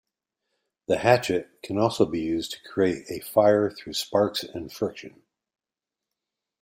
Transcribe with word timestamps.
The 0.87 0.97
hatchet 0.97 1.61
can 1.61 1.77
also 1.77 2.07
be 2.07 2.19
used 2.21 2.53
to 2.53 2.63
create 2.73 3.05
a 3.11 3.19
fire 3.23 3.69
through 3.69 3.93
sparks 3.93 4.41
and 4.43 4.73
friction. 4.73 5.21